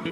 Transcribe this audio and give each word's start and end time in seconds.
A 0.00 0.06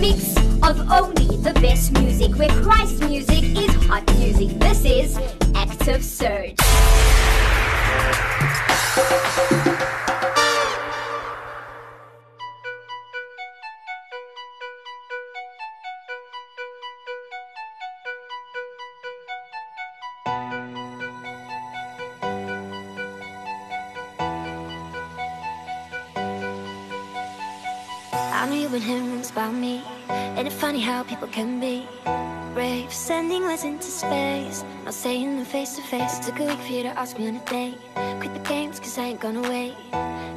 mix 0.00 0.36
of 0.62 0.78
only 0.92 1.26
the 1.38 1.52
best 1.60 1.90
music, 1.94 2.36
where 2.36 2.48
Christ 2.62 3.00
music 3.00 3.42
is 3.42 3.74
hot 3.86 4.06
music. 4.16 4.56
This 4.60 4.84
is 4.84 5.18
Active 5.56 6.04
Surge. 6.04 6.54
Saying 35.06 35.36
them 35.36 35.44
face 35.44 35.76
to 35.76 35.82
face. 35.82 36.18
Took 36.18 36.40
a 36.40 36.46
week 36.46 36.58
for 36.66 36.72
you 36.72 36.82
to 36.82 36.92
ask 36.98 37.16
me 37.16 37.28
on 37.28 37.36
a 37.36 37.44
date. 37.44 37.78
Quit 38.18 38.32
the 38.34 38.40
games, 38.40 38.80
cause 38.80 38.98
I 38.98 39.04
ain't 39.10 39.20
gonna 39.20 39.44
wait. 39.54 39.74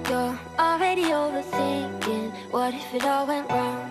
You're 0.07 0.37
already 0.59 1.05
overthinking. 1.05 2.27
What 2.51 2.75
if 2.75 2.93
it 2.93 3.03
all 3.03 3.25
went 3.25 3.49
wrong? 3.49 3.81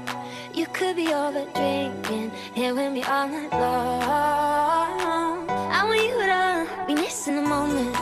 You 0.55 0.67
could 0.67 0.95
be 0.95 1.09
over 1.13 1.45
drinking. 1.59 2.31
Here 2.55 2.77
with 2.77 2.93
me 2.93 3.03
all 3.03 3.27
night 3.27 3.51
long. 3.65 5.51
I 5.79 5.81
want 5.89 6.01
you 6.11 6.17
to 6.33 6.43
be 6.87 6.95
missing 6.95 7.35
the 7.41 7.47
moment. 7.55 7.97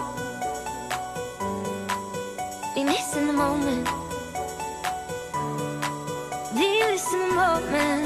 Be 2.74 2.84
missing 2.84 3.26
the 3.26 3.36
moment. 3.44 3.84
Do 6.54 6.60
you 6.60 6.86
miss 6.90 7.08
the 7.10 7.30
moment? 7.42 8.05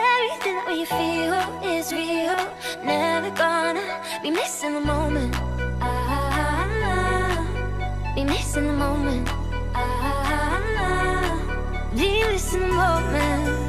That 0.71 0.77
we 0.77 0.85
feel 0.85 1.33
is 1.69 1.91
real. 1.91 2.37
Never 2.81 3.29
gonna 3.31 3.83
be 4.23 4.31
missing 4.31 4.73
the 4.73 4.79
moment. 4.79 5.35
Ah, 5.81 7.43
be 8.15 8.23
missing 8.23 8.67
the 8.67 8.73
moment. 8.73 9.27
Ah, 9.75 10.61
do 11.93 12.05
you 12.05 12.27
miss 12.31 12.51
the 12.53 12.59
moment? 12.59 13.60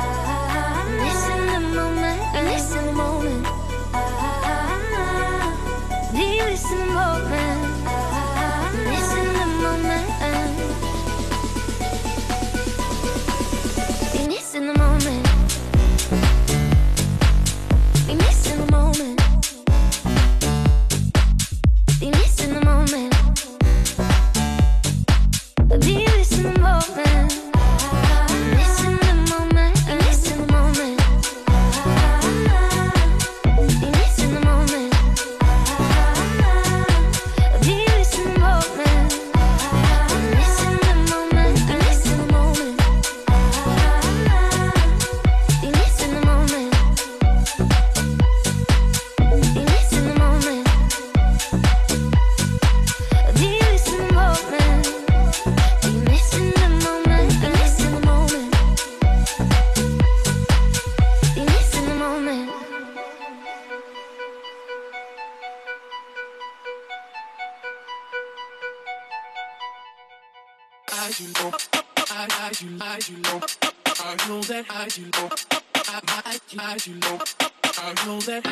I 74.83 74.85
know, 74.85 74.91
that 78.19 78.43
I. 78.45 78.47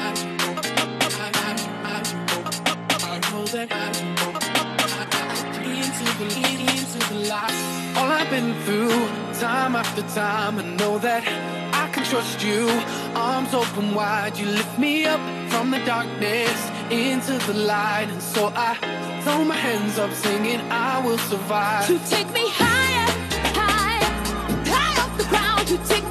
All 7.97 8.13
I've 8.13 8.31
been 8.31 8.55
through, 8.63 9.09
time 9.41 9.75
after 9.75 10.03
time, 10.15 10.61
I 10.61 10.63
know 10.77 10.99
that 10.99 11.25
I 11.75 11.89
can 11.93 12.05
trust 12.05 12.45
you. 12.45 12.69
Arms 13.17 13.53
open 13.53 13.93
wide, 13.93 14.39
you 14.39 14.47
lift 14.47 14.79
me 14.79 15.07
up 15.07 15.19
from 15.51 15.73
the 15.73 15.81
darkness 15.85 16.71
into 16.93 17.33
the 17.49 17.55
light, 17.55 18.07
and 18.09 18.23
so 18.23 18.53
I 18.55 18.77
throw 19.25 19.45
my 19.45 19.57
hands 19.57 19.99
up, 19.99 20.13
singing, 20.13 20.61
I 20.71 21.01
will 21.05 21.19
survive. 21.19 21.89
To 21.89 21.99
take 22.09 22.33
me 22.33 22.49
higher, 22.51 22.70
To 25.71 25.79
take 25.85 26.11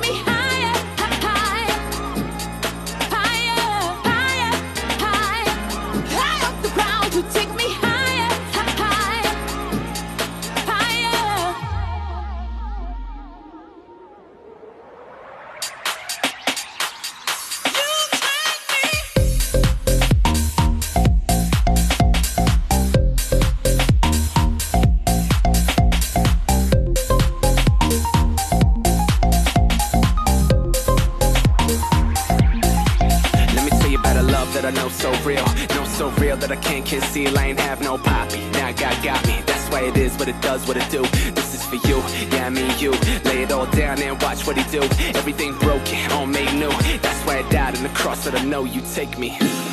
that 36.49 36.65
I 36.65 36.79
know 36.79 36.85
so 36.85 36.89
real. 36.89 37.09
Know 37.09 37.09
so 37.09 37.19
real 37.19 37.29
that 37.29 37.31
I 37.31 37.35
can't 37.35 37.35
conceal. 37.35 37.37
I 37.37 37.45
ain't 37.47 37.59
have 37.59 37.81
no 37.81 37.97
poppy. 37.97 38.39
Now 38.51 38.71
God 38.71 39.03
got 39.03 39.27
me. 39.27 39.41
That's 39.45 39.69
why 39.69 39.79
why 39.79 39.87
it 39.87 39.97
is 39.97 40.17
what 40.17 40.27
it 40.27 40.41
does, 40.41 40.67
what 40.67 40.77
it 40.77 40.89
do. 40.91 41.01
This 41.33 41.53
is 41.55 41.65
for 41.65 41.75
you, 41.87 41.97
yeah, 42.31 42.47
I 42.47 42.49
mean 42.49 42.79
you. 42.79 42.91
Lay 43.25 43.43
it 43.43 43.51
all 43.51 43.65
down 43.67 44.01
and 44.01 44.21
watch 44.21 44.45
what 44.45 44.57
he 44.57 44.63
do. 44.71 44.81
Everything 45.15 45.53
broken, 45.59 46.11
all 46.11 46.25
made 46.25 46.53
new. 46.53 46.71
That's 47.01 47.21
why 47.25 47.39
I 47.39 47.49
died 47.49 47.77
on 47.77 47.83
the 47.83 47.89
cross, 47.89 48.23
so 48.23 48.31
I 48.31 48.43
know 48.43 48.63
you 48.65 48.81
take 48.93 49.17
me 49.17 49.29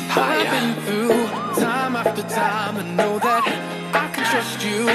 higher. 0.09 0.47
I've 0.47 0.51
been 0.55 0.83
through 0.85 1.61
time 1.61 1.95
after 1.95 2.23
time 2.23 2.77
and 2.77 2.97
know 2.97 3.19
that 3.19 3.43
I 3.93 4.07
can 4.13 4.23
trust 4.31 4.63
you. 4.63 4.87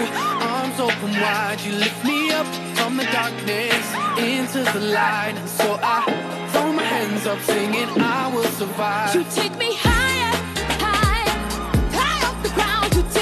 Arms 0.55 0.81
open 0.81 1.12
wide, 1.20 1.61
you 1.61 1.73
lift 1.73 2.05
me 2.05 2.31
up 2.31 2.46
from 2.76 2.96
the 2.96 3.05
darkness 3.05 3.85
into 4.19 4.61
the 4.73 4.81
light. 4.81 5.35
And 5.37 5.49
so 5.49 5.78
I 5.82 6.05
throw 6.52 6.73
my 6.73 6.82
hands 6.82 7.26
up, 7.26 7.40
singing, 7.40 7.88
I 8.00 8.32
will 8.32 8.44
survive. 8.44 9.14
You 9.14 9.25
take 9.31 9.56
me 9.58 9.75
high, 9.75 9.90
high 9.93 10.01
주체 12.92 13.21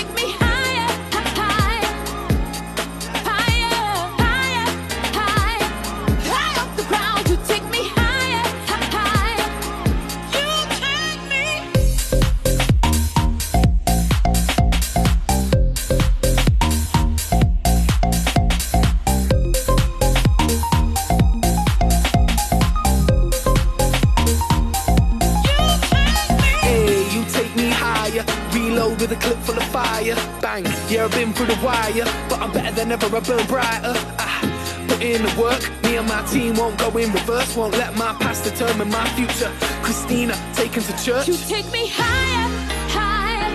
Better 32.91 33.17
I 33.17 33.21
burn 33.21 33.47
brighter. 33.47 33.95
Ah, 34.19 34.87
put 34.89 35.01
in 35.01 35.23
the 35.23 35.41
work. 35.41 35.63
Me 35.85 35.97
and 35.97 36.09
my 36.09 36.27
team 36.27 36.57
won't 36.57 36.77
go 36.77 36.89
in 36.99 37.13
reverse. 37.13 37.57
Won't 37.57 37.75
let 37.79 37.97
my 37.97 38.13
past 38.15 38.43
determine 38.43 38.91
my 38.91 39.09
future. 39.11 39.49
Christina, 39.85 40.35
taken 40.55 40.83
to 40.83 40.93
church. 41.05 41.29
You 41.29 41.37
take 41.47 41.71
me 41.71 41.87
higher, 41.87 42.49
higher, 42.91 43.49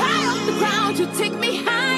high 0.00 0.24
off 0.32 0.46
the 0.46 0.52
ground. 0.52 0.98
You 0.98 1.06
take 1.14 1.34
me 1.38 1.62
higher, 1.62 1.89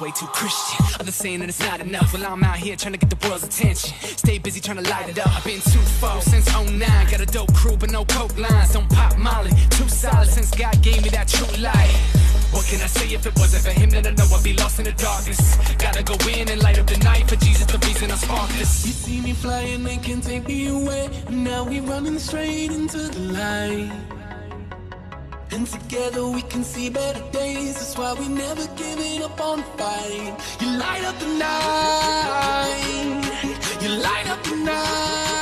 way 0.00 0.10
too 0.10 0.26
Christian, 0.26 0.84
others 1.00 1.14
saying 1.14 1.40
that 1.40 1.48
it's 1.48 1.60
not 1.60 1.80
enough. 1.80 2.12
Well, 2.12 2.26
I'm 2.26 2.42
out 2.44 2.56
here 2.56 2.76
trying 2.76 2.92
to 2.92 2.98
get 2.98 3.10
the 3.10 3.28
world's 3.28 3.44
attention. 3.44 3.94
Stay 4.00 4.38
busy 4.38 4.60
trying 4.60 4.82
to 4.82 4.90
light 4.90 5.08
it 5.08 5.18
up. 5.18 5.28
I've 5.28 5.44
been 5.44 5.60
too 5.60 5.84
far 6.00 6.20
since 6.20 6.46
09. 6.48 6.78
Got 7.10 7.20
a 7.20 7.26
dope 7.26 7.52
crew, 7.54 7.76
but 7.76 7.90
no 7.90 8.04
coke 8.04 8.36
lines. 8.38 8.72
Don't 8.72 8.88
pop 8.90 9.16
Molly. 9.16 9.50
Too 9.70 9.88
solid 9.88 10.28
since 10.28 10.50
God 10.50 10.80
gave 10.82 11.02
me 11.02 11.08
that 11.10 11.28
true 11.28 11.46
light. 11.62 11.94
What 12.52 12.66
can 12.66 12.80
I 12.80 12.86
say 12.86 13.12
if 13.14 13.26
it 13.26 13.34
wasn't 13.36 13.64
for 13.64 13.78
him? 13.78 13.90
Then 13.90 14.06
I 14.06 14.10
know 14.10 14.26
I'd 14.34 14.42
be 14.42 14.54
lost 14.54 14.78
in 14.78 14.84
the 14.84 14.92
darkness. 14.92 15.56
Gotta 15.78 16.02
go 16.02 16.16
in 16.28 16.48
and 16.48 16.62
light 16.62 16.78
up 16.78 16.86
the 16.86 16.98
night 16.98 17.28
for 17.28 17.36
Jesus, 17.36 17.66
the 17.66 17.78
reason 17.86 18.10
I'm 18.10 18.18
sparkless. 18.18 18.86
You 18.86 18.92
see 18.92 19.20
me 19.20 19.32
flying, 19.32 19.84
they 19.84 19.96
can 19.98 20.20
take 20.20 20.46
me 20.46 20.68
away. 20.68 21.10
Now 21.30 21.64
we 21.64 21.80
running 21.80 22.18
straight 22.18 22.70
into 22.70 22.98
the 22.98 23.20
light. 23.32 24.15
And 25.56 25.66
together 25.66 26.28
we 26.28 26.42
can 26.42 26.62
see 26.62 26.90
better 26.90 27.22
days. 27.32 27.76
That's 27.76 27.96
why 27.96 28.12
we 28.12 28.28
never 28.28 28.66
giving 28.76 29.22
up 29.22 29.40
on 29.40 29.60
the 29.60 29.64
fight. 29.78 30.36
You 30.60 30.68
light 30.76 31.02
up 31.02 31.18
the 31.18 31.28
night. 31.28 33.22
You 33.80 33.88
light 33.88 34.28
up 34.28 34.44
the 34.44 34.56
night. 34.56 35.35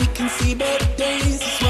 We 0.00 0.06
can 0.14 0.28
see 0.30 0.54
better 0.54 0.86
days. 0.96 1.69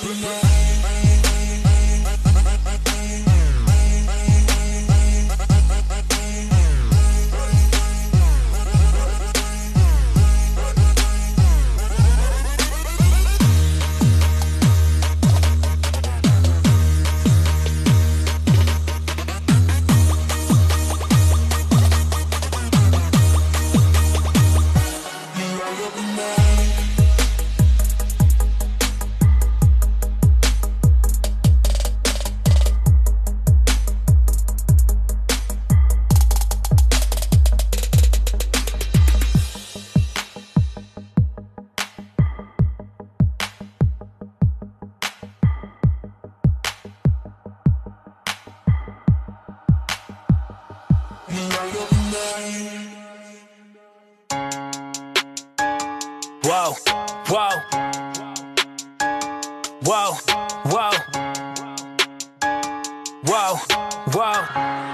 Brooklyn. 0.00 0.57
Whoa, 56.48 56.72
whoa, 57.26 57.50
whoa, 59.84 60.14
whoa, 60.64 60.92
whoa, 63.26 63.56
whoa. 64.14 64.88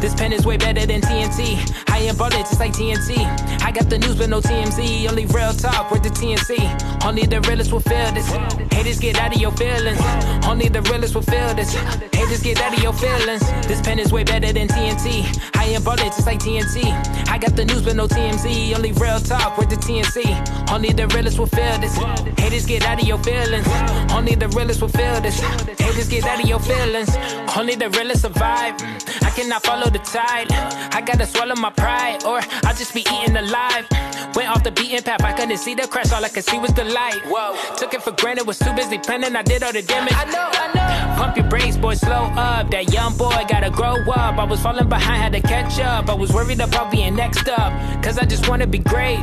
This 0.00 0.12
pen 0.16 0.32
is 0.32 0.44
way 0.44 0.56
better 0.56 0.84
than 0.86 1.02
TNT. 1.02 1.86
I 1.88 1.98
am 1.98 2.16
ballin' 2.16 2.40
just 2.40 2.58
like 2.58 2.72
TNT. 2.72 3.16
I 3.62 3.70
got 3.70 3.88
the 3.88 3.98
news 3.98 4.16
but 4.16 4.28
no 4.28 4.40
TMZ. 4.40 5.08
Only 5.08 5.26
real 5.26 5.52
talk 5.52 5.92
with 5.92 6.02
the 6.02 6.10
TNC. 6.10 7.04
Only 7.04 7.26
the 7.26 7.40
realest 7.42 7.70
will 7.70 7.80
feel 7.80 8.10
this. 8.12 8.28
Haters 8.72 8.98
get 8.98 9.20
out 9.20 9.34
of 9.34 9.40
your 9.40 9.52
feelings. 9.52 10.00
Only 10.44 10.68
the 10.68 10.82
realest 10.82 11.14
will 11.14 11.22
feel 11.22 11.54
this. 11.54 11.74
Haters 11.74 12.42
get 12.42 12.60
out 12.60 12.76
of 12.76 12.82
your 12.82 12.92
feelings. 12.92 13.42
This 13.68 13.80
pen 13.80 14.00
is 14.00 14.12
way 14.12 14.24
better 14.24 14.52
than 14.52 14.66
TNT. 14.66 15.55
I 15.66 15.70
am 15.70 15.82
ballin' 15.82 16.06
just 16.14 16.26
like 16.26 16.38
TNT. 16.38 16.84
I 17.28 17.38
got 17.38 17.56
the 17.56 17.64
news 17.64 17.82
but 17.82 17.96
no 17.96 18.06
TMZ. 18.06 18.76
Only 18.76 18.92
real 18.92 19.18
talk 19.18 19.58
with 19.58 19.68
the 19.68 19.74
TNC. 19.74 20.70
Only 20.70 20.90
the 20.92 21.08
realest 21.08 21.40
will 21.40 21.46
feel 21.46 21.76
this. 21.80 21.96
Haters 22.38 22.66
get 22.66 22.84
out 22.84 23.02
of 23.02 23.08
your 23.08 23.18
feelings. 23.18 23.66
Only 24.12 24.36
the 24.36 24.48
realest 24.50 24.80
will 24.80 24.88
feel 24.88 25.20
this. 25.20 25.40
Haters 25.40 26.08
get 26.08 26.24
out 26.24 26.40
of 26.40 26.48
your 26.48 26.60
feelings. 26.60 27.10
Only 27.56 27.74
the 27.74 27.90
realest 27.90 28.22
survive. 28.22 28.74
I 29.22 29.32
cannot 29.34 29.64
follow 29.64 29.90
the 29.90 29.98
tide. 29.98 30.46
I 30.94 31.00
gotta 31.00 31.26
swallow 31.26 31.56
my 31.56 31.70
pride, 31.70 32.22
or 32.24 32.40
I'll 32.62 32.76
just 32.76 32.94
be 32.94 33.00
eaten 33.00 33.36
alive. 33.36 33.88
Went 34.36 34.48
off 34.48 34.62
the 34.62 34.70
beaten 34.70 35.02
path, 35.02 35.24
I 35.24 35.32
couldn't 35.32 35.56
see 35.58 35.74
the 35.74 35.88
crash, 35.88 36.12
all 36.12 36.24
I 36.24 36.28
could 36.28 36.44
see 36.44 36.58
was 36.58 36.72
the 36.74 36.84
light. 36.84 37.22
Whoa, 37.26 37.56
took 37.76 37.92
it 37.94 38.02
for 38.02 38.12
granted, 38.12 38.46
was 38.46 38.58
too 38.58 38.72
busy 38.74 38.98
planning, 38.98 39.34
I 39.34 39.42
did 39.42 39.62
all 39.62 39.72
the 39.72 39.82
damage. 39.82 40.12
I 40.14 40.24
know, 40.26 40.48
I 40.52 40.66
know. 40.74 41.16
Pump 41.16 41.36
your 41.38 41.48
brakes, 41.48 41.76
boy, 41.78 41.94
slow 41.94 42.30
up. 42.36 42.70
That 42.70 42.92
young 42.92 43.16
boy 43.16 43.44
gotta 43.48 43.70
grow 43.70 43.96
up. 44.12 44.36
I 44.38 44.44
was 44.44 44.60
falling 44.60 44.88
behind, 44.88 45.22
had 45.22 45.32
to 45.32 45.40
catch 45.40 45.55
up. 45.56 46.08
I 46.08 46.14
was 46.14 46.32
worried 46.32 46.60
about 46.60 46.90
being 46.90 47.16
next 47.16 47.48
up, 47.48 47.72
cause 48.02 48.18
I 48.18 48.24
just 48.24 48.48
wanna 48.48 48.66
be 48.66 48.78
great. 48.78 49.18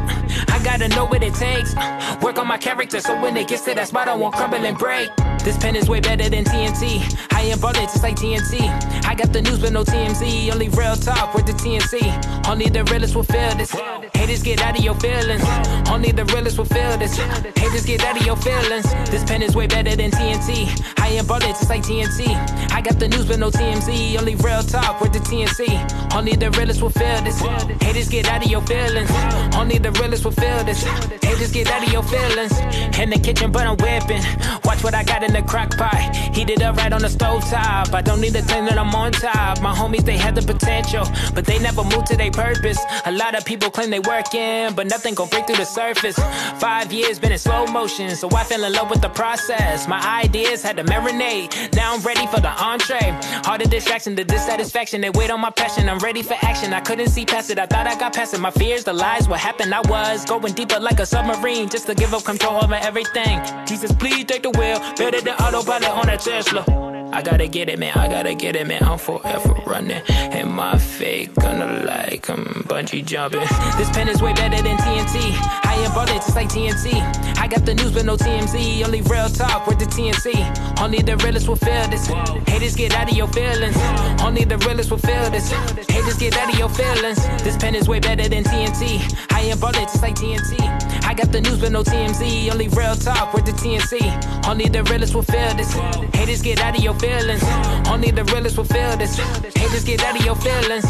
I 0.49 0.59
gotta 0.63 0.87
know 0.89 1.05
what 1.05 1.23
it 1.23 1.33
takes. 1.35 1.75
Work 2.21 2.37
on 2.39 2.47
my 2.47 2.57
character, 2.57 2.99
so 2.99 3.19
when 3.21 3.37
it 3.37 3.47
gets 3.47 3.63
to 3.65 3.75
that 3.75 3.87
spot, 3.87 4.07
I 4.07 4.15
won't 4.15 4.35
crumble 4.35 4.65
and 4.65 4.77
break. 4.77 5.09
This 5.43 5.57
pen 5.57 5.75
is 5.75 5.89
way 5.89 5.99
better 5.99 6.29
than 6.29 6.45
TNT. 6.45 7.03
I 7.33 7.41
am 7.41 7.59
ballin' 7.59 7.83
just 7.83 8.01
like 8.01 8.15
TNT. 8.15 8.61
I 9.05 9.13
got 9.13 9.33
the 9.33 9.41
news 9.41 9.59
but 9.59 9.73
no 9.73 9.83
TMZ. 9.83 10.53
Only 10.53 10.69
real 10.69 10.95
talk 10.95 11.33
with 11.33 11.45
the 11.45 11.51
TNC. 11.51 12.47
Only 12.47 12.69
the 12.69 12.85
realest 12.85 13.13
will 13.13 13.23
feel 13.23 13.53
this. 13.55 13.71
Haters 14.13 14.41
get 14.41 14.61
out 14.61 14.77
of 14.79 14.83
your 14.85 14.95
feelings. 14.95 15.43
Only 15.89 16.13
the 16.13 16.23
realest 16.31 16.57
will 16.57 16.65
feel 16.65 16.97
this. 16.97 17.17
Haters 17.17 17.85
get 17.85 18.05
out 18.05 18.15
of 18.17 18.25
your 18.25 18.37
feelings. 18.37 18.85
This 19.11 19.25
pen 19.25 19.41
is 19.41 19.53
way 19.53 19.67
better 19.67 19.93
than 19.93 20.11
TNT. 20.11 20.81
I 20.97 21.09
am 21.09 21.27
ballin' 21.27 21.49
just 21.49 21.69
like 21.69 21.83
TNT. 21.83 22.27
I 22.71 22.79
got 22.79 22.97
the 22.97 23.09
news 23.09 23.25
but 23.25 23.39
no 23.39 23.51
TMZ. 23.51 24.17
Only 24.17 24.35
real 24.35 24.63
talk 24.63 25.01
with 25.01 25.11
the 25.11 25.19
TNC. 25.19 26.15
Only 26.15 26.37
the 26.37 26.51
realest 26.51 26.81
will 26.81 26.89
feel 26.89 27.21
this. 27.21 27.41
Haters 27.81 28.07
get 28.07 28.29
out 28.29 28.45
of 28.45 28.49
your 28.49 28.61
feelings. 28.61 29.11
Only 29.55 29.77
the 29.77 29.91
realest 29.91 30.23
will 30.23 30.31
feel 30.31 30.63
this. 30.63 30.83
Haters 31.21 31.51
get 31.51 31.67
out 31.69 31.85
of 31.85 31.91
your 31.91 32.03
feelings. 32.03 32.53
In 32.97 33.09
the 33.09 33.19
kitchen, 33.19 33.51
but 33.51 33.67
I'm 33.67 33.75
whipping. 33.75 34.23
Watch 34.63 34.81
what 34.85 34.93
I 34.93 35.03
got 35.03 35.21
in 35.23 35.32
the 35.33 35.41
crock 35.43 35.75
pot. 35.77 36.15
Heat 36.35 36.49
it 36.49 36.61
up 36.61 36.77
right 36.77 36.93
on 36.93 37.01
the 37.01 37.09
stove 37.09 37.43
top. 37.49 37.93
I 37.93 38.01
don't 38.01 38.21
need 38.21 38.33
to 38.33 38.41
claim 38.43 38.65
that 38.65 38.77
I'm 38.77 38.93
on 38.95 39.11
top. 39.11 39.61
My 39.61 39.73
homies, 39.73 40.05
they 40.05 40.17
had 40.17 40.35
the 40.35 40.41
potential, 40.41 41.05
but 41.33 41.45
they 41.45 41.59
never 41.59 41.83
moved 41.83 42.07
to 42.07 42.17
their 42.17 42.31
purpose. 42.31 42.79
A 43.05 43.11
lot 43.11 43.35
of 43.35 43.45
people 43.45 43.69
claim 43.69 43.89
they 43.89 43.99
working, 43.99 44.73
but 44.75 44.87
nothing 44.87 45.13
gon' 45.15 45.29
break 45.29 45.47
through 45.47 45.57
the 45.57 45.65
surface. 45.65 46.17
Five 46.59 46.91
years 46.93 47.19
been 47.19 47.31
in 47.31 47.39
slow 47.39 47.65
motion, 47.67 48.15
so 48.15 48.29
I 48.35 48.43
fell 48.43 48.63
in 48.63 48.73
love 48.73 48.89
with 48.89 49.01
the 49.01 49.09
process. 49.09 49.87
My 49.87 50.01
ideas 50.23 50.61
had 50.61 50.77
to 50.77 50.83
marinate. 50.83 51.73
Now 51.75 51.93
I'm 51.93 52.01
ready 52.01 52.25
for 52.27 52.39
the 52.39 52.53
entree. 52.63 53.17
All 53.47 53.57
the 53.57 53.65
distraction, 53.65 54.15
the 54.15 54.23
dissatisfaction, 54.23 55.01
they 55.01 55.09
wait 55.09 55.31
on 55.31 55.41
my 55.41 55.49
passion. 55.49 55.89
I'm 55.89 55.99
ready 55.99 56.21
for 56.21 56.35
action. 56.41 56.73
I 56.73 56.81
couldn't 56.81 57.09
see 57.09 57.25
past 57.25 57.49
it. 57.49 57.59
I 57.59 57.65
thought 57.65 57.87
I 57.87 57.97
got 57.97 58.13
past 58.13 58.33
it. 58.33 58.39
My 58.39 58.51
fears, 58.51 58.83
the 58.83 58.93
lies, 58.93 59.27
what 59.27 59.39
happened, 59.39 59.73
I 59.73 59.81
was 59.81 60.25
going 60.25 60.53
deeper 60.53 60.79
like 60.79 60.99
a 60.99 61.05
submarine 61.05 61.69
just 61.69 61.87
to 61.87 61.95
give 61.95 62.13
up 62.13 62.23
control 62.23 62.63
over 62.63 62.75
everything. 62.75 63.41
Jesus, 63.65 63.91
please 63.93 64.25
take 64.25 64.43
the 64.43 64.51
wheel. 64.51 64.79
Better 64.97 65.21
than 65.23 65.35
autopilot 65.35 65.89
on 65.89 66.09
a 66.09 66.17
Tesla. 66.17 66.92
I 67.13 67.21
gotta 67.21 67.47
get 67.47 67.69
it, 67.69 67.77
man. 67.77 67.95
I 67.95 68.07
gotta 68.07 68.33
get 68.33 68.55
it, 68.55 68.65
man. 68.65 68.83
I'm 68.83 68.97
forever 68.97 69.53
running. 69.67 70.01
And 70.09 70.49
my 70.49 70.79
fate 70.79 71.33
gonna 71.35 71.83
like 71.85 72.27
I'm 72.27 72.43
bungee 72.65 73.05
jumping. 73.05 73.41
This 73.77 73.89
pen 73.91 74.09
is 74.09 74.19
way 74.19 74.33
better 74.33 74.59
than 74.63 74.77
TNT. 74.77 75.37
I 75.63 75.75
am 75.85 75.93
ballin' 75.93 76.15
just 76.15 76.35
like 76.35 76.49
TNT. 76.49 76.91
I 77.37 77.47
got 77.47 77.65
the 77.65 77.75
news 77.75 77.91
but 77.91 78.05
no 78.05 78.17
TMZ. 78.17 78.83
Only 78.83 79.01
real 79.03 79.29
talk 79.29 79.67
with 79.67 79.77
the 79.77 79.85
TNC. 79.85 80.81
Only 80.81 81.03
the 81.03 81.15
realest 81.17 81.47
will 81.47 81.55
feel 81.55 81.87
this. 81.87 82.07
Haters 82.47 82.75
get 82.75 82.95
out 82.95 83.11
of 83.11 83.15
your 83.15 83.27
feelings. 83.27 83.77
Only 84.19 84.43
the 84.43 84.57
realest 84.65 84.89
will 84.89 84.97
feel 84.97 85.29
this. 85.29 85.51
Haters 85.51 86.17
get 86.17 86.35
out 86.35 86.51
of 86.51 86.57
your 86.57 86.69
feelings. 86.69 87.23
This 87.43 87.57
pen 87.57 87.75
is 87.75 87.87
way 87.87 87.99
better 87.99 88.27
than 88.27 88.43
TNT. 88.43 88.99
I 89.31 89.41
am 89.41 89.59
ballin' 89.59 89.83
just 89.83 90.01
like 90.01 90.15
TNT. 90.15 90.57
I 91.05 91.13
got 91.13 91.31
the 91.31 91.41
news 91.41 91.59
but 91.59 91.71
no 91.71 91.83
TMZ. 91.83 92.51
Only 92.51 92.69
real 92.69 92.95
talk 92.95 93.35
with 93.35 93.45
the 93.45 93.51
TNC. 93.51 94.47
Only 94.47 94.67
the 94.67 94.81
realest 94.83 95.13
will 95.13 95.21
feel 95.21 95.53
this. 95.53 95.73
Haters 96.15 96.41
get 96.41 96.59
out 96.59 96.75
of 96.75 96.83
your 96.83 96.95
feelings. 97.03 97.43
Only 97.89 98.11
the 98.11 98.23
realest 98.31 98.57
will 98.57 98.63
feel 98.63 98.95
this. 98.97 99.17
Haters 99.17 99.83
get 99.83 100.03
out 100.03 100.17
of 100.17 100.25
your 100.25 100.35
feelings. 100.35 100.85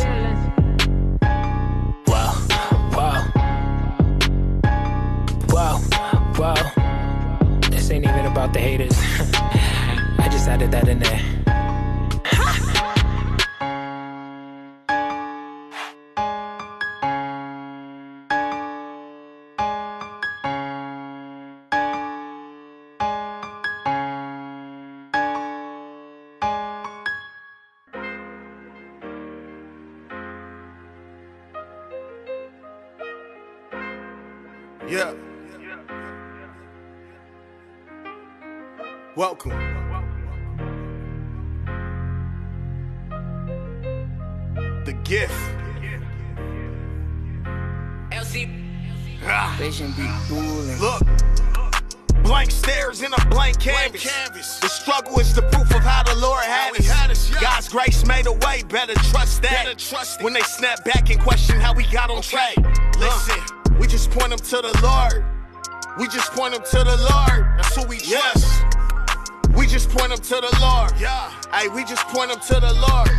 Wow, 2.08 2.34
wow, 2.98 3.20
wow, 5.54 5.76
wow. 6.40 6.62
This 7.72 7.90
ain't 7.92 8.06
even 8.06 8.26
about 8.26 8.54
the 8.54 8.60
haters. 8.60 8.98
I 10.24 10.28
just 10.32 10.48
added 10.48 10.72
that 10.72 10.88
in 10.88 11.00
there. 11.00 11.43
Track. 62.24 62.56
Listen, 63.00 63.40
we 63.80 63.88
just 63.88 64.10
point 64.12 64.30
them 64.30 64.40
to 64.40 64.62
the 64.62 64.80
Lord. 64.82 65.26
We 66.00 66.08
just 66.08 66.32
point 66.32 66.54
them 66.54 66.64
to 66.64 66.78
the 66.84 66.98
Lord. 66.98 67.46
That's 67.58 67.76
who 67.76 67.86
we 67.86 67.98
Yes. 67.98 68.32
trust. 68.32 68.64
We 69.56 69.68
just 69.68 69.90
point 69.90 70.10
them 70.10 70.20
to 70.20 70.36
the 70.42 70.58
Lord. 70.60 70.94
Yeah. 71.00 71.30
Hey, 71.54 71.68
we 71.68 71.84
just 71.84 72.08
point 72.08 72.32
them 72.32 72.40
to 72.40 72.60
the 72.60 72.74
Lord. 72.74 73.12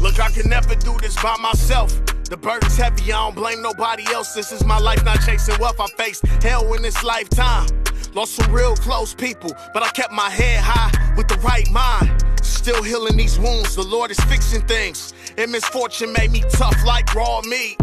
Look, 0.00 0.20
I 0.20 0.30
can 0.30 0.48
never 0.48 0.74
do 0.76 0.96
this 1.00 1.14
by 1.20 1.36
myself. 1.40 1.92
The 2.30 2.36
burden's 2.36 2.76
heavy, 2.76 3.12
I 3.12 3.16
don't 3.18 3.34
blame 3.34 3.60
nobody 3.60 4.04
else. 4.12 4.32
This 4.32 4.52
is 4.52 4.64
my 4.64 4.78
life, 4.78 5.04
not 5.04 5.20
chasing 5.26 5.58
wealth. 5.58 5.80
I 5.80 5.86
faced 5.98 6.26
hell 6.42 6.72
in 6.74 6.82
this 6.82 7.02
lifetime. 7.02 7.66
Lost 8.14 8.36
some 8.36 8.50
real 8.52 8.76
close 8.76 9.12
people, 9.12 9.50
but 9.74 9.82
I 9.82 9.90
kept 9.90 10.12
my 10.12 10.30
head 10.30 10.60
high 10.62 11.14
with 11.16 11.28
the 11.28 11.36
right 11.38 11.68
mind. 11.70 12.24
Still 12.42 12.82
healing 12.82 13.16
these 13.16 13.38
wounds, 13.38 13.74
the 13.74 13.82
Lord 13.82 14.10
is 14.10 14.20
fixing 14.20 14.62
things. 14.62 15.12
And 15.36 15.50
misfortune 15.50 16.12
made 16.12 16.30
me 16.30 16.42
tough 16.50 16.76
like 16.86 17.14
raw 17.14 17.42
meat. 17.42 17.76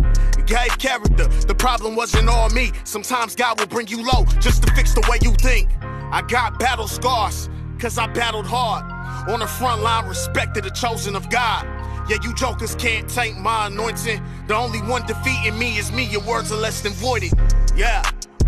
Gave 0.46 0.78
character, 0.78 1.28
the 1.48 1.56
problem 1.56 1.96
wasn't 1.96 2.30
all 2.30 2.50
me. 2.50 2.72
Sometimes 2.84 3.36
God 3.36 3.60
will 3.60 3.68
bring 3.68 3.88
you 3.88 4.04
low 4.04 4.26
just 4.40 4.64
to 4.64 4.74
fix 4.74 4.94
the 4.94 5.06
way 5.10 5.18
you 5.22 5.34
think. 5.36 5.70
I 5.82 6.22
got 6.28 6.60
battle 6.60 6.88
scars, 6.88 7.50
cause 7.80 7.98
I 7.98 8.08
battled 8.08 8.48
hard. 8.48 8.84
On 9.30 9.40
the 9.40 9.48
front 9.48 9.82
line, 9.82 10.08
respected 10.08 10.64
the 10.64 10.72
chosen 10.72 11.16
of 11.16 11.30
God. 11.30 11.66
Yeah, 12.10 12.18
you 12.24 12.34
jokers 12.34 12.76
can't 12.76 13.10
taint 13.10 13.40
my 13.40 13.68
anointing. 13.68 14.22
The 14.48 14.56
only 14.56 14.82
one 14.82 15.06
defeating 15.06 15.58
me 15.58 15.78
is 15.78 15.92
me. 15.92 16.06
Your 16.06 16.22
words 16.22 16.52
are 16.52 16.58
less 16.58 16.82
than 16.82 16.94
voided. 16.94 17.32
Yeah. 17.76 18.04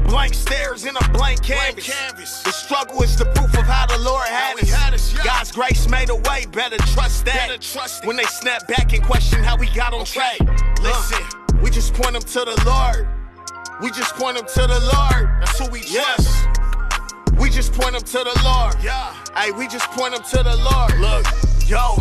Blank 0.05 0.33
stares 0.33 0.85
in 0.85 0.95
a 0.97 1.09
blank 1.09 1.43
canvas. 1.43 1.87
canvas. 1.87 2.43
The 2.43 2.51
struggle 2.51 3.01
is 3.03 3.15
the 3.17 3.25
proof 3.25 3.57
of 3.57 3.63
how 3.65 3.85
the 3.85 3.97
Lord 3.99 4.27
had 4.27 4.59
us. 4.59 4.69
had 4.69 4.93
us, 4.93 5.13
yeah. 5.13 5.23
God's 5.23 5.51
grace 5.51 5.87
made 5.87 6.09
a 6.09 6.15
way, 6.15 6.45
better 6.51 6.77
trust 6.93 7.25
that. 7.25 7.47
Better 7.47 7.57
trust. 7.57 8.05
When 8.05 8.17
they 8.17 8.25
snap 8.25 8.67
back 8.67 8.93
and 8.93 9.03
question 9.03 9.43
how 9.43 9.55
we 9.55 9.69
got 9.69 9.93
on 9.93 10.05
track. 10.05 10.39
Listen, 10.81 11.23
we 11.23 11.42
just 11.93 12.01
point 12.01 12.13
them 12.13 12.21
to 12.23 12.51
the 12.51 12.63
Lord. 12.65 13.07
We 13.81 13.91
just 13.91 14.15
point 14.15 14.37
them 14.37 14.45
to 14.45 14.61
the 14.67 14.79
Lord. 14.79 15.29
That's 15.39 15.59
who 15.59 15.69
we 15.69 15.81
trust. 15.81 15.93
Yes. 15.93 16.47
We 17.39 17.49
just 17.49 17.73
point 17.73 17.93
them 17.93 18.01
to 18.01 18.17
the 18.19 18.41
Lord. 18.43 18.75
Yeah. 18.83 19.13
Hey, 19.35 19.51
we 19.51 19.67
just 19.67 19.89
point 19.91 20.13
them 20.13 20.23
to 20.23 20.43
the 20.43 20.55
Lord. 20.55 20.99
Look, 20.99 21.25
yo. 21.67 21.97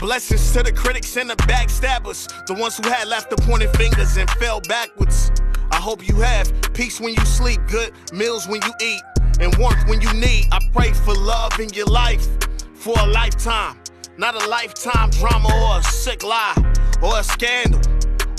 Blessings 0.00 0.52
to 0.52 0.62
the 0.62 0.72
critics 0.72 1.16
and 1.16 1.28
the 1.28 1.36
backstabbers, 1.36 2.28
the 2.46 2.54
ones 2.54 2.76
who 2.76 2.88
had 2.88 3.08
left 3.08 3.30
the 3.30 3.36
pointing 3.36 3.72
fingers 3.72 4.16
and 4.16 4.30
fell 4.32 4.60
backwards. 4.68 5.32
I 5.72 5.76
hope 5.76 6.06
you 6.06 6.14
have 6.16 6.52
peace 6.72 7.00
when 7.00 7.14
you 7.14 7.24
sleep, 7.24 7.60
good 7.68 7.92
meals 8.12 8.46
when 8.46 8.60
you 8.62 8.72
eat, 8.80 9.02
and 9.40 9.54
warmth 9.56 9.88
when 9.88 10.00
you 10.00 10.12
need. 10.14 10.46
I 10.52 10.60
pray 10.72 10.92
for 10.92 11.14
love 11.14 11.58
in 11.58 11.70
your 11.70 11.86
life 11.86 12.28
for 12.74 12.94
a 13.00 13.06
lifetime, 13.06 13.76
not 14.16 14.40
a 14.40 14.48
lifetime 14.48 15.10
drama 15.10 15.48
or 15.52 15.80
a 15.80 15.82
sick 15.82 16.22
lie 16.22 16.54
or 17.02 17.18
a 17.18 17.24
scandal 17.24 17.80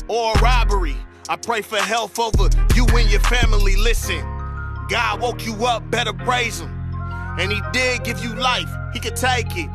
or 0.09 0.33
a 0.35 0.41
robbery. 0.41 0.97
I 1.29 1.35
pray 1.37 1.61
for 1.61 1.77
health 1.77 2.19
over 2.19 2.49
you 2.75 2.85
and 2.87 3.09
your 3.09 3.21
family. 3.21 3.75
Listen, 3.75 4.19
God 4.89 5.21
woke 5.21 5.45
you 5.45 5.53
up, 5.65 5.89
better 5.89 6.11
praise 6.11 6.59
Him. 6.59 6.69
And 7.39 7.51
He 7.51 7.61
did 7.71 8.03
give 8.03 8.21
you 8.23 8.33
life, 8.35 8.69
He 8.93 8.99
could 8.99 9.15
take 9.15 9.55
it. 9.55 9.69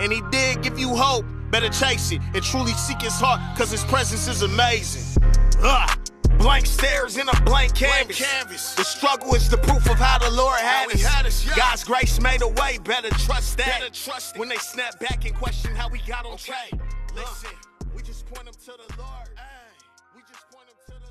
And 0.00 0.12
He 0.12 0.20
did 0.30 0.62
give 0.62 0.78
you 0.78 0.94
hope, 0.94 1.24
better 1.50 1.70
chase 1.70 2.12
it. 2.12 2.20
And 2.34 2.42
truly 2.42 2.72
seek 2.72 3.00
His 3.00 3.14
heart, 3.14 3.40
cause 3.56 3.70
His 3.70 3.84
presence 3.84 4.28
is 4.28 4.42
amazing. 4.42 5.22
Ugh. 5.62 5.98
Blank 6.38 6.66
stares 6.66 7.16
in 7.18 7.28
a 7.28 7.40
blank 7.42 7.74
canvas. 7.74 8.18
canvas. 8.18 8.74
The 8.74 8.84
struggle 8.84 9.34
is 9.34 9.48
the 9.48 9.58
proof 9.58 9.88
of 9.88 9.96
how 9.96 10.18
the 10.18 10.30
Lord 10.30 10.58
had 10.58 10.90
us. 10.90 11.00
had 11.00 11.24
us, 11.24 11.46
yeah. 11.46 11.54
God's 11.54 11.84
grace 11.84 12.20
made 12.20 12.42
a 12.42 12.48
way, 12.48 12.78
better 12.84 13.10
trust 13.10 13.58
that. 13.58 13.80
Better 13.80 13.94
trust. 13.94 14.36
When 14.36 14.48
they 14.48 14.56
snap 14.56 14.98
back 14.98 15.24
and 15.24 15.34
question 15.36 15.74
how 15.74 15.88
we 15.88 16.00
got 16.00 16.26
on 16.26 16.36
track. 16.36 16.72
Listen, 17.14 17.50
we 17.94 18.02
just 18.02 18.26
point 18.26 18.44
them 18.44 18.54
to 18.54 18.72
the 18.72 18.88
Lord. 18.98 19.28
We 20.14 20.22
just 20.22 20.44
point 20.50 20.66
them 20.68 20.76
to 20.86 20.94
the 21.00 21.01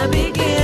the 0.00 0.08
beginning, 0.10 0.57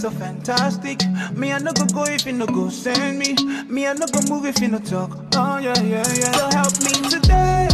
so 0.00 0.10
fantastic. 0.10 0.98
Me, 1.34 1.52
I 1.52 1.58
no 1.58 1.72
go 1.72 1.84
go 1.84 2.04
if 2.04 2.24
you 2.24 2.32
no 2.32 2.46
go 2.46 2.70
send 2.70 3.18
me. 3.18 3.34
Me, 3.68 3.86
I 3.86 3.92
no 3.92 4.06
go 4.06 4.20
move 4.30 4.46
if 4.46 4.58
you 4.60 4.68
no 4.68 4.78
talk. 4.78 5.10
Oh 5.34 5.58
yeah, 5.58 5.78
yeah, 5.82 6.06
yeah. 6.16 6.32
So 6.32 6.48
help 6.56 6.72
me 6.80 6.92
today. 7.10 7.68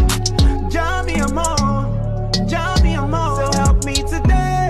Jam 0.69 1.07
me 1.07 1.15
a 1.15 1.29
more. 1.29 2.27
Jam 2.49 2.83
me 2.83 2.97
more. 2.97 3.37
So 3.37 3.59
help 3.59 3.85
me 3.85 3.95
today. 3.95 4.69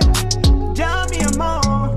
Jam 0.74 1.08
me 1.08 1.20
a 1.24 1.32
more. 1.38 1.96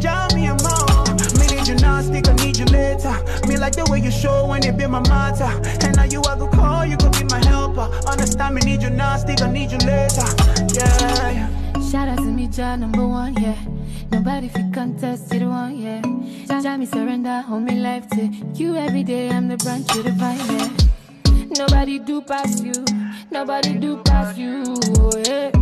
Jam 0.00 0.28
me 0.34 0.48
more. 0.64 1.04
Me 1.38 1.54
need 1.54 1.68
you 1.68 1.76
now, 1.76 2.00
stick, 2.00 2.26
I 2.26 2.34
need 2.36 2.56
you 2.56 2.66
later. 2.66 3.14
Me 3.46 3.58
like 3.58 3.76
the 3.76 3.86
way 3.90 4.00
you 4.00 4.10
show 4.10 4.46
when 4.46 4.64
it 4.64 4.78
be 4.78 4.86
my 4.86 5.00
matter. 5.00 5.52
And 5.84 5.96
now 5.96 6.04
you 6.04 6.22
I 6.22 6.38
go 6.38 6.48
call, 6.48 6.86
you 6.86 6.96
go 6.96 7.10
be 7.10 7.24
my 7.24 7.44
helper. 7.44 7.90
Understand 8.08 8.54
me, 8.54 8.62
need 8.62 8.82
you 8.82 8.90
now, 8.90 9.18
stick, 9.18 9.42
I 9.42 9.52
need 9.52 9.70
you 9.70 9.78
later. 9.78 10.24
Yeah. 10.72 11.63
Shout 11.94 12.08
out 12.08 12.18
to 12.18 12.24
me, 12.24 12.48
Jah 12.48 12.74
number 12.74 13.06
one, 13.06 13.34
yeah. 13.40 13.54
Nobody 14.10 14.48
fit 14.48 14.74
contest, 14.74 15.32
you 15.32 15.38
the 15.38 15.46
one, 15.48 15.78
yeah. 15.78 16.02
Jah, 16.48 16.60
Jah, 16.60 16.76
me 16.76 16.86
surrender, 16.86 17.40
hold 17.42 17.62
me 17.62 17.76
life 17.76 18.08
to 18.10 18.26
you 18.54 18.74
every 18.74 19.04
day. 19.04 19.30
I'm 19.30 19.46
the 19.46 19.56
branch 19.58 19.86
to 19.92 20.02
the 20.02 20.10
vine, 20.10 20.36
yeah. 20.58 20.70
Nobody 21.56 22.00
do 22.00 22.20
pass 22.20 22.60
you, 22.60 22.72
nobody 23.30 23.78
do 23.78 23.98
pass 23.98 24.36
you, 24.36 24.64
yeah. 25.24 25.52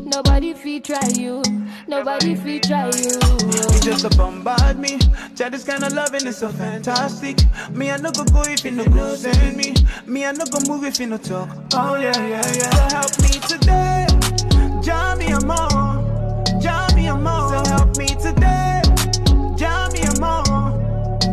Nobody 0.00 0.54
fit 0.54 0.84
try 0.84 1.08
you, 1.14 1.42
nobody 1.86 2.36
fit 2.36 2.62
try 2.62 2.86
you. 2.86 3.20
You 3.74 3.80
just 3.82 4.06
a 4.06 4.16
bombard 4.16 4.78
me. 4.78 4.98
Chat 5.36 5.52
this 5.52 5.64
kind 5.64 5.84
of 5.84 5.92
loving 5.92 6.26
is 6.26 6.38
so 6.38 6.48
fantastic. 6.48 7.36
Me, 7.70 7.90
I 7.90 7.98
no 7.98 8.12
go 8.12 8.24
go 8.24 8.40
if 8.46 8.64
you 8.64 8.70
no 8.70 8.86
go 8.86 9.14
send 9.14 9.54
me. 9.58 9.74
Me, 10.06 10.24
I 10.24 10.32
no 10.32 10.46
go 10.46 10.58
move 10.72 10.84
if 10.84 10.98
you 10.98 11.06
no 11.06 11.18
talk. 11.18 11.50
Oh 11.74 11.96
yeah, 11.96 12.16
yeah, 12.26 12.52
yeah. 12.54 12.88
So 12.88 12.96
help 12.96 13.20
me 13.20 13.28
today. 13.46 13.85
Jam 14.86 15.18
me 15.18 15.26
a 15.32 15.40
more. 15.40 16.60
Jam 16.60 16.94
me 16.94 17.08
a 17.08 17.16
more. 17.16 17.52
Help 17.66 17.96
me 17.96 18.06
today. 18.06 18.82
Jam 19.56 19.90
me 19.90 20.02
a 20.02 20.14
more. 20.20 20.70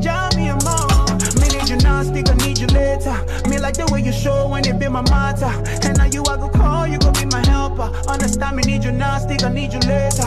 Jam 0.01 0.35
me 0.35 0.47
a 0.49 0.57
more. 0.65 1.05
Me 1.37 1.47
need 1.53 1.69
you 1.69 1.77
now, 1.77 2.01
stick, 2.01 2.31
I 2.31 2.33
need 2.43 2.57
you 2.57 2.65
later. 2.65 3.13
Me 3.47 3.59
like 3.59 3.75
the 3.77 3.87
way 3.91 4.01
you 4.01 4.11
show 4.11 4.49
when 4.49 4.65
it 4.67 4.79
be 4.79 4.87
my 4.87 5.03
matter. 5.03 5.53
And 5.87 5.99
now 5.99 6.05
you 6.05 6.23
I 6.23 6.37
go 6.37 6.49
call, 6.49 6.87
you 6.87 6.97
go 6.97 7.11
be 7.11 7.25
my 7.25 7.45
helper. 7.45 7.91
Understand 8.09 8.55
me, 8.55 8.63
need 8.63 8.83
you 8.83 8.91
now, 8.91 9.19
stick, 9.19 9.43
I 9.43 9.49
need 9.53 9.71
you 9.71 9.81
later. 9.81 10.25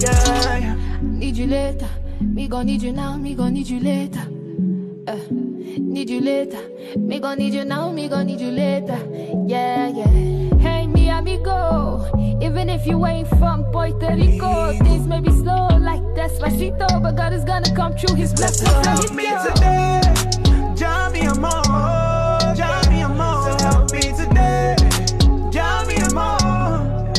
Yeah, 0.00 0.58
yeah. 0.58 0.98
Need 1.02 1.36
you 1.36 1.48
later, 1.48 1.88
me 2.20 2.46
gon' 2.46 2.66
need 2.66 2.82
you 2.82 2.92
now, 2.92 3.16
me 3.16 3.34
gon' 3.34 3.54
need 3.54 3.66
you 3.66 3.80
later. 3.80 4.24
Uh, 5.08 5.18
need 5.78 6.08
you 6.08 6.20
later, 6.20 6.62
me 6.96 7.18
gon' 7.18 7.38
need 7.38 7.54
you 7.54 7.64
now, 7.64 7.90
me 7.90 8.08
gon' 8.08 8.26
need 8.26 8.40
you 8.40 8.52
later. 8.52 9.00
Yeah, 9.48 9.88
yeah. 9.88 10.58
Hey, 10.58 10.86
me 10.86 11.08
amigo, 11.08 12.08
even 12.40 12.68
if 12.68 12.86
you 12.86 13.04
ain't 13.06 13.28
from 13.38 13.64
Puerto 13.72 14.14
Rico, 14.14 14.72
things 14.78 15.06
may 15.06 15.20
be 15.20 15.30
slow 15.30 15.68
like 15.78 16.02
Despacito, 16.14 17.02
but 17.02 17.16
God 17.16 17.32
is 17.32 17.44
gonna 17.44 17.74
come 17.74 17.96
true. 17.96 18.26
So 18.26 18.66
are 18.66 18.84
help 18.84 19.12
me 19.14 19.26
today. 19.44 20.00
Me 21.12 21.26
a 21.26 21.34
more. 21.34 22.54
Jam 22.54 22.88
me 22.90 23.00
a 23.00 23.08
more. 23.08 23.58
So 23.58 23.64
help 23.64 23.92
me 23.92 24.00
today. 24.00 24.76
Me 25.88 25.96
a 25.96 26.12
more. 26.14 26.38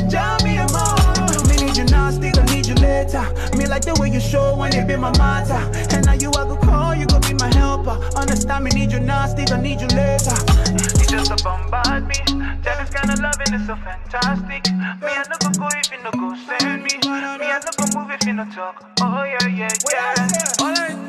Jam 0.10 0.38
me 0.44 0.58
a 0.58 0.68
more. 0.72 1.48
Me 1.48 1.66
need 1.66 1.78
you 1.78 1.86
now, 1.86 2.12
stick, 2.12 2.38
I 2.38 2.46
need 2.54 2.68
you 2.68 2.76
later. 2.76 3.26
Me 3.58 3.66
like 3.66 3.84
the 3.84 3.96
way 4.00 4.10
you 4.10 4.20
show 4.20 4.56
when 4.56 4.74
it 4.76 4.88
be 4.88 4.96
my 4.96 5.12
matter. 5.18 5.60
And 5.96 6.06
now 6.06 6.14
you 6.14 6.30
I 6.30 6.46
go 6.46 6.56
call, 6.56 6.96
you 6.96 7.08
go 7.08 7.20
be 7.20 7.34
my 7.34 7.54
helper. 7.56 8.00
Understand 8.16 8.64
me, 8.64 8.72
need 8.72 8.92
you 8.92 9.00
now, 9.00 9.26
stick, 9.28 9.52
I 9.52 9.60
need 9.60 9.82
you 9.82 9.88
later 9.88 10.49
just 11.10 11.36
to 11.36 11.44
bombard 11.44 12.08
me. 12.08 12.16
That 12.64 12.84
is 12.84 12.90
kind 12.94 13.10
of 13.10 13.20
loving 13.20 13.54
is 13.54 13.66
so 13.66 13.76
fantastic. 13.76 14.64
Me, 15.02 15.10
I 15.10 15.24
never 15.26 15.52
go 15.58 15.68
if 15.74 15.92
you 15.92 16.04
no 16.04 16.12
go 16.12 16.36
send 16.46 16.84
me. 16.84 16.98
Me, 17.02 17.50
I 17.50 17.60
never 17.60 17.98
move 17.98 18.12
if 18.12 18.26
you 18.28 18.34
no 18.34 18.46
talk. 18.46 18.86
Oh, 19.02 19.24
yeah, 19.24 19.48
yeah, 19.48 19.70
yeah. 19.92 20.62
Alright. 20.62 21.09